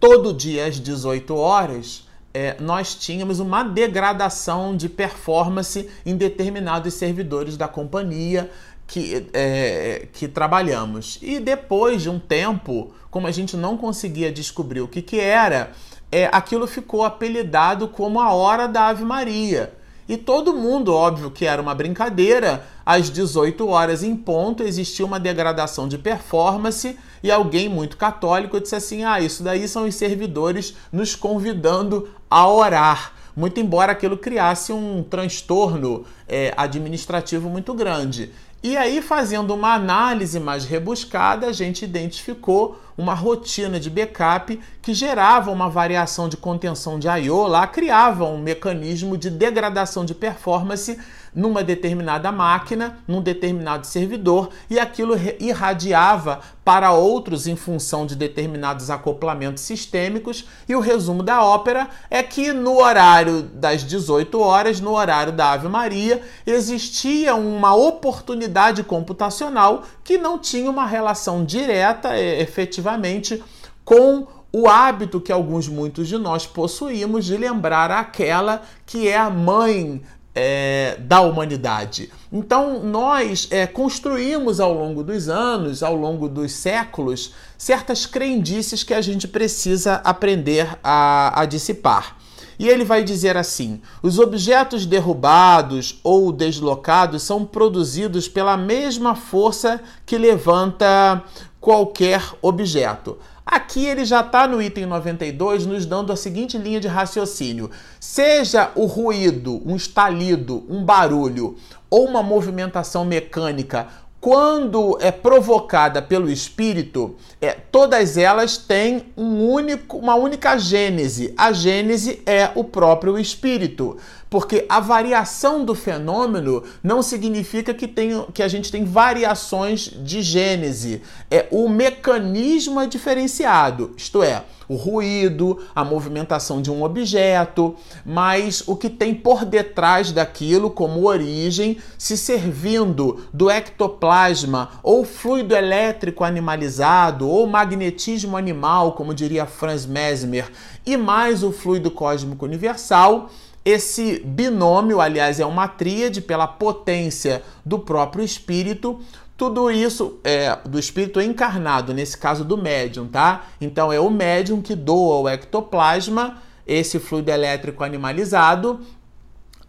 todo 0.00 0.32
dia 0.32 0.66
às 0.66 0.80
18 0.80 1.36
horas 1.36 2.08
é, 2.34 2.56
nós 2.60 2.94
tínhamos 2.94 3.40
uma 3.40 3.62
degradação 3.62 4.76
de 4.76 4.88
performance 4.88 5.88
em 6.04 6.16
determinados 6.16 6.94
servidores 6.94 7.56
da 7.56 7.68
companhia 7.68 8.50
que, 8.86 9.26
é, 9.32 10.06
que 10.12 10.26
trabalhamos. 10.28 11.18
E 11.22 11.38
depois 11.38 12.02
de 12.02 12.10
um 12.10 12.18
tempo, 12.18 12.92
como 13.10 13.26
a 13.26 13.30
gente 13.30 13.56
não 13.56 13.76
conseguia 13.76 14.32
descobrir 14.32 14.80
o 14.80 14.88
que, 14.88 15.02
que 15.02 15.20
era, 15.20 15.72
é, 16.10 16.28
aquilo 16.32 16.66
ficou 16.66 17.04
apelidado 17.04 17.88
como 17.88 18.20
a 18.20 18.32
Hora 18.32 18.66
da 18.66 18.88
Ave 18.88 19.04
Maria. 19.04 19.72
E 20.12 20.16
todo 20.18 20.52
mundo, 20.52 20.92
óbvio 20.92 21.30
que 21.30 21.46
era 21.46 21.62
uma 21.62 21.74
brincadeira, 21.74 22.66
às 22.84 23.08
18 23.08 23.66
horas 23.66 24.02
em 24.02 24.14
ponto 24.14 24.62
existia 24.62 25.06
uma 25.06 25.18
degradação 25.18 25.88
de 25.88 25.96
performance 25.96 26.98
e 27.22 27.30
alguém 27.30 27.66
muito 27.66 27.96
católico 27.96 28.60
disse 28.60 28.76
assim: 28.76 29.04
ah, 29.04 29.18
isso 29.22 29.42
daí 29.42 29.66
são 29.66 29.86
os 29.86 29.94
servidores 29.94 30.76
nos 30.92 31.16
convidando 31.16 32.10
a 32.28 32.46
orar. 32.46 33.14
Muito 33.34 33.58
embora 33.58 33.92
aquilo 33.92 34.18
criasse 34.18 34.70
um 34.70 35.02
transtorno 35.02 36.04
é, 36.28 36.52
administrativo 36.58 37.48
muito 37.48 37.72
grande. 37.72 38.32
E 38.62 38.76
aí, 38.76 39.02
fazendo 39.02 39.52
uma 39.52 39.74
análise 39.74 40.38
mais 40.38 40.64
rebuscada, 40.64 41.48
a 41.48 41.52
gente 41.52 41.84
identificou 41.84 42.80
uma 42.96 43.12
rotina 43.12 43.80
de 43.80 43.90
backup 43.90 44.60
que 44.80 44.94
gerava 44.94 45.50
uma 45.50 45.68
variação 45.68 46.28
de 46.28 46.36
contenção 46.36 46.96
de 46.96 47.08
I/O, 47.08 47.48
lá 47.48 47.66
criava 47.66 48.24
um 48.24 48.38
mecanismo 48.38 49.18
de 49.18 49.30
degradação 49.30 50.04
de 50.04 50.14
performance 50.14 50.96
numa 51.34 51.64
determinada 51.64 52.30
máquina, 52.30 52.98
num 53.08 53.22
determinado 53.22 53.86
servidor, 53.86 54.50
e 54.68 54.78
aquilo 54.78 55.14
irradiava 55.40 56.40
para 56.64 56.92
outros 56.92 57.46
em 57.46 57.56
função 57.56 58.06
de 58.06 58.14
determinados 58.14 58.90
acoplamentos 58.90 59.62
sistêmicos. 59.62 60.46
E 60.68 60.76
o 60.76 60.80
resumo 60.80 61.22
da 61.22 61.42
ópera 61.42 61.88
é 62.10 62.22
que 62.22 62.52
no 62.52 62.80
horário 62.80 63.42
das 63.42 63.82
18 63.82 64.38
horas, 64.40 64.80
no 64.80 64.92
horário 64.92 65.32
da 65.32 65.52
Ave 65.52 65.68
Maria, 65.68 66.22
existia 66.46 67.34
uma 67.34 67.74
oportunidade 67.74 68.82
computacional 68.82 69.84
que 70.04 70.18
não 70.18 70.38
tinha 70.38 70.70
uma 70.70 70.86
relação 70.86 71.44
direta, 71.44 72.18
efetivamente, 72.18 73.42
com 73.84 74.26
o 74.52 74.68
hábito 74.68 75.20
que 75.20 75.32
alguns, 75.32 75.66
muitos 75.66 76.06
de 76.06 76.18
nós 76.18 76.46
possuímos 76.46 77.24
de 77.24 77.36
lembrar 77.36 77.90
aquela 77.90 78.62
que 78.84 79.08
é 79.08 79.16
a 79.16 79.30
mãe 79.30 80.02
é, 80.34 80.96
da 81.00 81.20
humanidade. 81.20 82.10
Então, 82.32 82.82
nós 82.82 83.48
é, 83.50 83.66
construímos 83.66 84.60
ao 84.60 84.72
longo 84.72 85.02
dos 85.02 85.28
anos, 85.28 85.82
ao 85.82 85.94
longo 85.94 86.28
dos 86.28 86.52
séculos, 86.52 87.34
certas 87.58 88.06
crendices 88.06 88.82
que 88.82 88.94
a 88.94 89.00
gente 89.00 89.28
precisa 89.28 89.96
aprender 90.04 90.78
a, 90.82 91.40
a 91.40 91.44
dissipar. 91.44 92.16
E 92.58 92.68
ele 92.68 92.84
vai 92.84 93.02
dizer 93.02 93.36
assim: 93.36 93.80
os 94.02 94.18
objetos 94.18 94.86
derrubados 94.86 95.98
ou 96.02 96.32
deslocados 96.32 97.22
são 97.22 97.44
produzidos 97.44 98.28
pela 98.28 98.56
mesma 98.56 99.14
força 99.14 99.80
que 100.06 100.16
levanta 100.16 101.22
qualquer 101.60 102.22
objeto. 102.40 103.18
Aqui 103.52 103.84
ele 103.84 104.02
já 104.06 104.20
está 104.20 104.48
no 104.48 104.62
item 104.62 104.86
92, 104.86 105.66
nos 105.66 105.84
dando 105.84 106.10
a 106.10 106.16
seguinte 106.16 106.56
linha 106.56 106.80
de 106.80 106.88
raciocínio: 106.88 107.70
seja 108.00 108.72
o 108.74 108.86
ruído, 108.86 109.60
um 109.66 109.76
estalido, 109.76 110.64
um 110.70 110.82
barulho 110.82 111.54
ou 111.90 112.06
uma 112.08 112.22
movimentação 112.22 113.04
mecânica, 113.04 113.88
quando 114.22 114.96
é 115.02 115.10
provocada 115.10 116.00
pelo 116.00 116.30
espírito, 116.30 117.14
é, 117.42 117.50
todas 117.50 118.16
elas 118.16 118.56
têm 118.56 119.12
um 119.18 119.46
único, 119.46 119.98
uma 119.98 120.14
única 120.14 120.56
gênese. 120.56 121.34
A 121.36 121.52
gênese 121.52 122.22
é 122.24 122.50
o 122.54 122.64
próprio 122.64 123.18
espírito 123.18 123.98
porque 124.32 124.64
a 124.66 124.80
variação 124.80 125.62
do 125.62 125.74
fenômeno 125.74 126.62
não 126.82 127.02
significa 127.02 127.74
que, 127.74 127.86
tem, 127.86 128.24
que 128.32 128.42
a 128.42 128.48
gente 128.48 128.72
tem 128.72 128.82
variações 128.82 129.90
de 130.02 130.22
gênese. 130.22 131.02
É 131.30 131.48
o 131.50 131.68
mecanismo 131.68 132.80
é 132.80 132.86
diferenciado, 132.86 133.92
isto 133.94 134.22
é, 134.22 134.42
o 134.66 134.74
ruído, 134.74 135.58
a 135.74 135.84
movimentação 135.84 136.62
de 136.62 136.70
um 136.70 136.82
objeto, 136.82 137.76
mas 138.06 138.66
o 138.66 138.74
que 138.74 138.88
tem 138.88 139.14
por 139.14 139.44
detrás 139.44 140.12
daquilo 140.12 140.70
como 140.70 141.06
origem, 141.06 141.76
se 141.98 142.16
servindo 142.16 143.26
do 143.34 143.50
ectoplasma 143.50 144.70
ou 144.82 145.04
fluido 145.04 145.54
elétrico 145.54 146.24
animalizado 146.24 147.28
ou 147.28 147.46
magnetismo 147.46 148.34
animal, 148.34 148.92
como 148.92 149.12
diria 149.12 149.44
Franz 149.44 149.84
Mesmer, 149.84 150.50
e 150.86 150.96
mais 150.96 151.42
o 151.42 151.52
fluido 151.52 151.90
cósmico 151.90 152.46
universal, 152.46 153.28
esse 153.64 154.20
binômio, 154.24 155.00
aliás, 155.00 155.38
é 155.38 155.46
uma 155.46 155.68
tríade 155.68 156.20
pela 156.20 156.46
potência 156.46 157.42
do 157.64 157.78
próprio 157.78 158.24
espírito. 158.24 159.00
Tudo 159.36 159.70
isso 159.70 160.18
é 160.24 160.56
do 160.64 160.78
espírito 160.78 161.20
encarnado, 161.20 161.94
nesse 161.94 162.18
caso 162.18 162.44
do 162.44 162.56
médium, 162.56 163.06
tá? 163.06 163.46
Então 163.60 163.92
é 163.92 164.00
o 164.00 164.10
médium 164.10 164.60
que 164.60 164.74
doa 164.74 165.16
o 165.16 165.28
ectoplasma, 165.28 166.38
esse 166.66 166.98
fluido 166.98 167.30
elétrico 167.30 167.84
animalizado. 167.84 168.80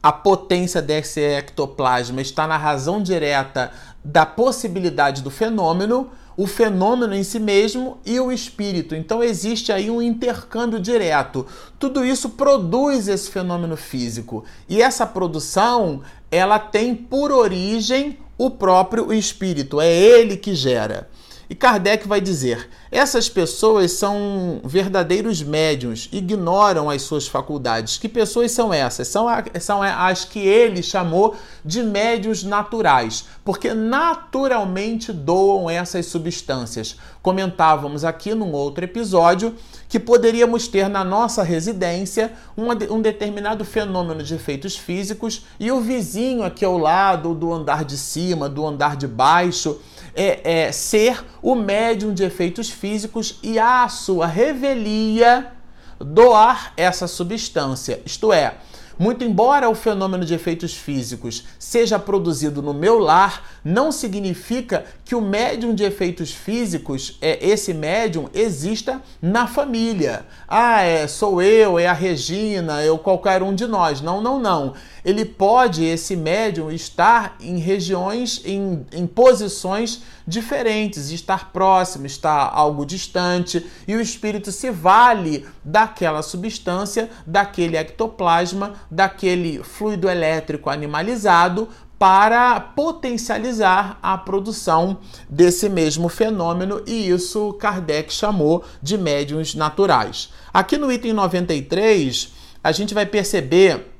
A 0.02 0.12
potência 0.12 0.82
desse 0.82 1.22
ectoplasma 1.22 2.22
está 2.22 2.46
na 2.46 2.58
razão 2.58 3.02
direta 3.02 3.72
da 4.04 4.26
possibilidade 4.26 5.22
do 5.22 5.30
fenômeno 5.30 6.10
o 6.36 6.48
fenômeno 6.48 7.14
em 7.14 7.24
si 7.24 7.40
mesmo 7.40 8.00
e 8.06 8.20
o 8.20 8.32
espírito. 8.32 8.96
Então 8.96 9.24
existe 9.24 9.72
aí 9.72 9.90
um 9.90 10.02
intercâmbio 10.02 10.80
direto. 10.80 11.46
Tudo 11.78 12.04
isso 12.04 12.30
produz 12.30 13.08
esse 13.08 13.30
fenômeno 13.30 13.78
físico. 13.78 14.44
E 14.68 14.82
essa 14.82 15.06
produção, 15.06 16.02
ela 16.32 16.60
tem 16.60 16.96
por 16.96 17.32
origem 17.32 18.18
o 18.38 18.50
próprio 18.50 19.14
espírito, 19.14 19.80
é 19.80 19.94
ele 19.94 20.38
que 20.38 20.56
gera. 20.56 21.08
E 21.50 21.56
Kardec 21.56 22.08
vai 22.08 22.20
dizer: 22.20 22.68
essas 22.92 23.30
pessoas 23.30 23.92
são 23.92 24.62
verdadeiros 24.64 25.42
médiums, 25.42 26.10
ignoram 26.12 26.90
as 26.90 27.04
suas 27.04 27.28
faculdades. 27.28 27.98
Que 27.98 28.10
pessoas 28.10 28.52
são 28.52 28.74
essas? 28.74 29.08
São, 29.08 29.28
a, 29.28 29.44
são 29.60 29.82
as 29.82 30.26
que 30.26 30.40
ele 30.40 30.82
chamou 30.82 31.36
de 31.64 31.84
médios 31.84 32.44
naturais, 32.44 33.26
porque 33.44 33.74
naturalmente 33.74 35.12
doam 35.12 35.70
essas 35.70 36.06
substâncias. 36.06 36.96
Comentávamos 37.22 38.06
aqui 38.06 38.34
num 38.34 38.52
outro 38.52 38.86
episódio 38.86 39.56
que 39.90 40.00
poderíamos 40.00 40.68
ter 40.68 40.88
na 40.88 41.04
nossa 41.04 41.44
residência 41.44 42.34
um, 42.58 43.02
determinado 43.02 43.66
fenômeno 43.66 44.24
de 44.24 44.34
efeitos 44.34 44.78
físicos 44.78 45.46
e 45.60 45.72
o 45.72 45.82
vizinho 45.82 46.44
aqui 46.44 46.64
ao 46.64 46.78
lado, 46.78 47.34
do 47.34 47.52
andar 47.52 47.84
de 47.84 47.98
cima, 47.98 48.48
do 48.48 48.66
andar 48.66 48.96
de 48.96 49.08
baixo, 49.08 49.80
é, 50.16 50.68
é, 50.68 50.72
ser 50.72 51.24
o 51.42 51.56
médium 51.56 52.14
de 52.14 52.24
efeitos 52.24 52.70
físicos 52.70 53.40
e 53.44 53.60
a 53.60 53.90
sua 53.90 54.26
revelia 54.26 55.52
doar 56.00 56.74
essa 56.78 57.08
substância. 57.08 58.02
Isto 58.06 58.32
é, 58.32 58.56
muito 58.98 59.24
embora 59.24 59.70
o 59.70 59.76
fenômeno 59.76 60.26
de 60.26 60.34
efeitos 60.34 60.74
físicos 60.74 61.46
seja 61.58 61.98
produzido 61.98 62.62
no 62.62 62.74
meu 62.74 63.00
lar, 63.00 63.44
não 63.64 63.92
significa 63.92 64.86
que 65.06 65.16
o 65.16 65.22
médium 65.22 65.74
de 65.74 65.84
efeitos 65.84 66.32
físicos, 66.32 67.18
é 67.22 67.46
esse 67.46 67.74
médium, 67.74 68.30
exista 68.34 69.02
na 69.22 69.48
família. 69.48 70.26
Ah, 70.48 70.82
é, 70.82 71.08
sou 71.08 71.42
eu, 71.42 71.78
é 71.80 71.88
a 71.88 71.94
Regina, 71.94 72.84
eu 72.84 72.98
qualquer 72.98 73.42
um 73.44 73.54
de 73.54 73.68
nós. 73.68 74.02
Não, 74.02 74.22
não, 74.22 74.40
não. 74.40 74.74
Ele 75.04 75.26
pode, 75.26 75.84
esse 75.84 76.16
médium, 76.16 76.72
estar 76.72 77.36
em 77.40 77.58
regiões, 77.58 78.42
em, 78.46 78.86
em 78.92 79.06
posições 79.06 80.02
diferentes, 80.26 81.12
estar 81.12 81.52
próximo, 81.52 82.06
estar 82.06 82.50
algo 82.54 82.86
distante, 82.86 83.66
e 83.88 83.96
o 83.96 84.02
espírito 84.02 84.52
se 84.52 84.72
vale 84.72 85.46
daquela 85.64 86.22
substância, 86.22 87.10
daquele 87.28 87.76
ectoplasma, 87.76 88.74
daquele 88.90 89.62
fluido 89.62 90.10
elétrico 90.10 90.70
animalizado 90.70 91.68
para 92.00 92.60
potencializar 92.60 93.98
a 94.02 94.18
produção 94.18 94.98
desse 95.30 95.70
mesmo 95.70 96.10
fenômeno, 96.10 96.82
e 96.86 97.10
isso 97.10 97.54
Kardec 97.54 98.14
chamou 98.14 98.64
de 98.82 98.98
médiums 98.98 99.56
naturais. 99.56 100.30
Aqui 100.54 100.78
no 100.78 100.92
item 100.92 101.14
93, 101.14 102.34
a 102.62 102.72
gente 102.72 102.94
vai 102.94 103.06
perceber 103.06 103.93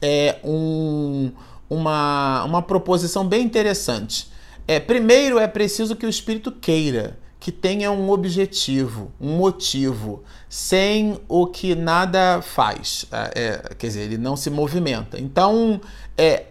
é, 0.00 0.38
um, 0.44 1.30
uma, 1.68 2.44
uma 2.44 2.62
proposição 2.62 3.26
bem 3.26 3.44
interessante. 3.44 4.30
É, 4.66 4.78
primeiro 4.78 5.38
é 5.38 5.46
preciso 5.46 5.96
que 5.96 6.06
o 6.06 6.08
espírito 6.08 6.52
queira, 6.52 7.18
que 7.38 7.50
tenha 7.50 7.90
um 7.90 8.10
objetivo, 8.10 9.10
um 9.20 9.36
motivo, 9.36 10.22
sem 10.48 11.18
o 11.28 11.46
que 11.46 11.74
nada 11.74 12.42
faz. 12.42 13.06
É, 13.10 13.32
é, 13.34 13.74
quer 13.74 13.86
dizer, 13.86 14.00
ele 14.02 14.18
não 14.18 14.36
se 14.36 14.50
movimenta. 14.50 15.18
Então, 15.18 15.80
é, 16.16 16.44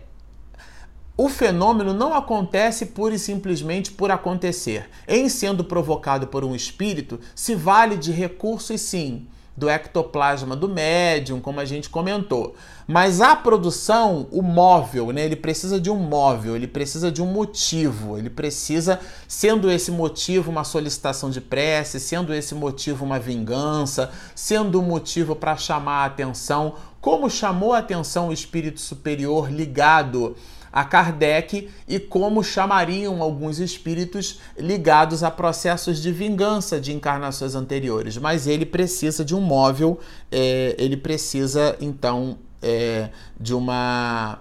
o 1.16 1.30
fenômeno 1.30 1.94
não 1.94 2.14
acontece 2.14 2.88
pura 2.88 3.14
e 3.14 3.20
simplesmente 3.20 3.92
por 3.92 4.10
acontecer. 4.10 4.90
Em 5.08 5.30
sendo 5.30 5.64
provocado 5.64 6.28
por 6.28 6.44
um 6.44 6.56
espírito, 6.56 7.20
se 7.36 7.56
vale 7.56 7.98
de 7.98 8.12
recursos 8.12 8.82
sim 8.82 9.28
do 9.60 9.69
ectoplasma 9.69 10.56
do 10.56 10.69
médium, 10.69 11.41
como 11.41 11.60
a 11.60 11.65
gente 11.65 11.89
comentou. 11.89 12.56
Mas 12.88 13.19
a 13.19 13.36
produção, 13.36 14.28
o 14.32 14.41
móvel, 14.41 15.12
né, 15.12 15.26
ele 15.26 15.36
precisa 15.36 15.80
de 15.80 15.91
um 15.91 15.98
móvel, 15.98 16.56
ele 16.56 16.65
precisa 16.65 17.12
de 17.12 17.22
um 17.22 17.26
motivo, 17.26 18.17
ele 18.17 18.30
precisa, 18.30 19.00
sendo 19.28 19.69
esse 19.69 19.91
motivo 19.91 20.50
uma 20.50 20.63
solicitação 20.63 21.30
de 21.30 21.41
prece, 21.41 22.00
sendo 22.00 22.34
esse 22.34 22.56
motivo 22.56 23.04
uma 23.04 23.19
vingança, 23.19 24.10
sendo 24.34 24.80
um 24.80 24.84
motivo 24.84 25.36
para 25.36 25.58
chamar 25.58 26.04
a 26.04 26.06
atenção, 26.06 26.76
como 27.02 27.30
chamou 27.30 27.74
a 27.74 27.80
atenção 27.80 28.30
o 28.30 28.34
espírito 28.34 28.80
superior 28.80 29.52
ligado 29.52 30.36
a 30.71 30.84
Kardec 30.84 31.69
e 31.88 31.99
como 31.99 32.43
chamariam 32.43 33.21
alguns 33.21 33.60
espíritos 33.60 34.39
ligados 34.58 35.23
a 35.23 35.32
processos 35.32 36.01
de 36.01 36.12
vingança 36.12 36.79
de 36.79 36.93
encarnações 36.93 37.55
anteriores. 37.55 38.17
Mas 38.17 38.47
ele 38.47 38.65
precisa 38.65 39.25
de 39.25 39.36
um 39.36 39.41
móvel, 39.41 39.99
é, 40.32 40.75
ele 40.77 40.97
precisa 40.97 41.75
então 41.79 42.38
é, 42.62 43.10
de 43.39 43.53
uma 43.53 44.39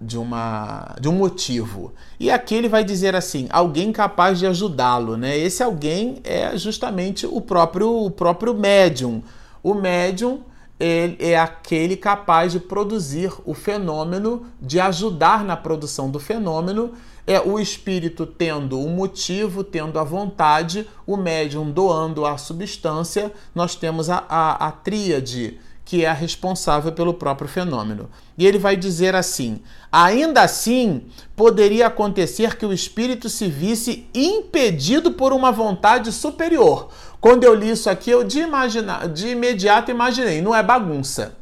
de 0.00 0.18
uma 0.18 0.96
de 1.00 1.08
um 1.08 1.12
motivo. 1.12 1.92
E 2.18 2.30
aqui 2.30 2.54
ele 2.54 2.68
vai 2.68 2.82
dizer 2.82 3.14
assim, 3.14 3.46
alguém 3.50 3.92
capaz 3.92 4.38
de 4.38 4.46
ajudá-lo, 4.46 5.16
né? 5.16 5.38
Esse 5.38 5.62
alguém 5.62 6.20
é 6.24 6.56
justamente 6.56 7.26
o 7.26 7.40
próprio 7.40 8.04
o 8.06 8.10
próprio 8.10 8.52
médium. 8.54 9.22
O 9.62 9.74
médium 9.74 10.42
ele 10.82 11.16
é 11.20 11.38
aquele 11.38 11.96
capaz 11.96 12.50
de 12.50 12.58
produzir 12.58 13.32
o 13.44 13.54
fenômeno, 13.54 14.46
de 14.60 14.80
ajudar 14.80 15.44
na 15.44 15.56
produção 15.56 16.10
do 16.10 16.18
fenômeno. 16.18 16.92
É 17.24 17.40
o 17.40 17.60
espírito 17.60 18.26
tendo 18.26 18.80
o 18.80 18.88
motivo, 18.88 19.62
tendo 19.62 19.96
a 19.96 20.02
vontade, 20.02 20.88
o 21.06 21.16
médium 21.16 21.70
doando 21.70 22.26
a 22.26 22.36
substância. 22.36 23.32
Nós 23.54 23.76
temos 23.76 24.10
a, 24.10 24.24
a, 24.28 24.66
a 24.66 24.72
tríade 24.72 25.60
que 25.92 26.04
é 26.06 26.08
a 26.08 26.14
responsável 26.14 26.90
pelo 26.90 27.12
próprio 27.12 27.46
fenômeno. 27.46 28.08
E 28.38 28.46
ele 28.46 28.58
vai 28.58 28.78
dizer 28.78 29.14
assim: 29.14 29.60
ainda 29.92 30.40
assim, 30.40 31.02
poderia 31.36 31.88
acontecer 31.88 32.56
que 32.56 32.64
o 32.64 32.72
espírito 32.72 33.28
se 33.28 33.46
visse 33.46 34.06
impedido 34.14 35.12
por 35.12 35.34
uma 35.34 35.52
vontade 35.52 36.10
superior, 36.10 36.88
quando 37.20 37.44
eu 37.44 37.54
li 37.54 37.68
isso 37.68 37.90
aqui, 37.90 38.10
eu 38.10 38.24
de, 38.24 38.40
imaginar, 38.40 39.06
de 39.06 39.28
imediato 39.28 39.90
imaginei, 39.90 40.40
não 40.40 40.56
é 40.56 40.62
bagunça. 40.62 41.36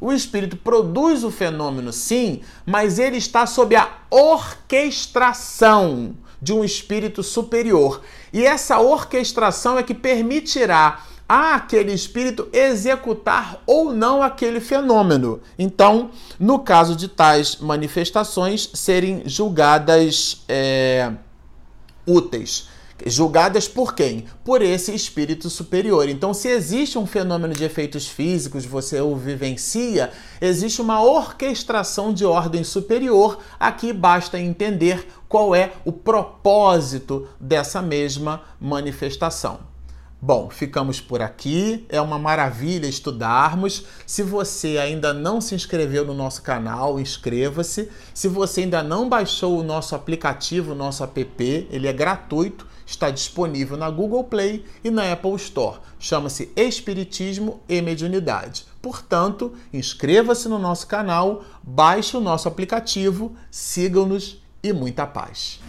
O 0.00 0.12
espírito 0.12 0.56
produz 0.56 1.22
o 1.22 1.30
fenômeno, 1.30 1.92
sim, 1.92 2.40
mas 2.66 2.98
ele 2.98 3.18
está 3.18 3.46
sob 3.46 3.76
a 3.76 3.88
orquestração 4.10 6.16
de 6.42 6.52
um 6.52 6.64
espírito 6.64 7.22
superior. 7.22 8.02
E 8.32 8.44
essa 8.44 8.80
orquestração 8.80 9.78
é 9.78 9.84
que 9.84 9.94
permitirá 9.94 11.04
aquele 11.32 11.92
espírito 11.92 12.48
executar 12.52 13.62
ou 13.64 13.92
não 13.92 14.20
aquele 14.20 14.58
fenômeno. 14.58 15.40
Então, 15.56 16.10
no 16.40 16.58
caso 16.58 16.96
de 16.96 17.06
tais 17.06 17.56
manifestações, 17.56 18.68
serem 18.74 19.22
julgadas 19.26 20.42
é, 20.48 21.12
úteis 22.04 22.68
julgadas 23.06 23.66
por 23.66 23.94
quem? 23.94 24.26
Por 24.44 24.60
esse 24.60 24.94
espírito 24.94 25.48
superior. 25.48 26.06
Então, 26.06 26.34
se 26.34 26.48
existe 26.48 26.98
um 26.98 27.06
fenômeno 27.06 27.54
de 27.54 27.64
efeitos 27.64 28.06
físicos, 28.06 28.66
você 28.66 29.00
o 29.00 29.16
vivencia, 29.16 30.10
existe 30.38 30.82
uma 30.82 31.02
orquestração 31.02 32.12
de 32.12 32.26
ordem 32.26 32.62
superior. 32.62 33.38
Aqui 33.58 33.90
basta 33.90 34.38
entender 34.38 35.06
qual 35.28 35.54
é 35.54 35.72
o 35.82 35.92
propósito 35.92 37.26
dessa 37.40 37.80
mesma 37.80 38.42
manifestação. 38.60 39.69
Bom, 40.22 40.50
ficamos 40.50 41.00
por 41.00 41.22
aqui. 41.22 41.86
É 41.88 42.00
uma 42.00 42.18
maravilha 42.18 42.86
estudarmos. 42.86 43.84
Se 44.06 44.22
você 44.22 44.76
ainda 44.78 45.14
não 45.14 45.40
se 45.40 45.54
inscreveu 45.54 46.04
no 46.04 46.12
nosso 46.12 46.42
canal, 46.42 47.00
inscreva-se. 47.00 47.90
Se 48.12 48.28
você 48.28 48.62
ainda 48.62 48.82
não 48.82 49.08
baixou 49.08 49.58
o 49.58 49.62
nosso 49.62 49.94
aplicativo, 49.94 50.72
o 50.72 50.74
nosso 50.74 51.02
app, 51.02 51.68
ele 51.70 51.88
é 51.88 51.92
gratuito 51.92 52.68
está 52.90 53.08
disponível 53.08 53.76
na 53.76 53.88
Google 53.88 54.24
Play 54.24 54.64
e 54.82 54.90
na 54.90 55.12
Apple 55.12 55.36
Store. 55.36 55.78
Chama-se 55.98 56.50
Espiritismo 56.56 57.60
e 57.68 57.80
Mediunidade. 57.80 58.66
Portanto, 58.82 59.54
inscreva-se 59.72 60.48
no 60.48 60.58
nosso 60.58 60.86
canal, 60.86 61.44
baixe 61.62 62.16
o 62.16 62.20
nosso 62.20 62.48
aplicativo, 62.48 63.32
sigam-nos 63.50 64.42
e 64.62 64.72
muita 64.72 65.06
paz. 65.06 65.60